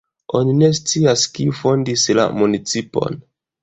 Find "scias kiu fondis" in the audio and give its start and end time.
0.79-2.09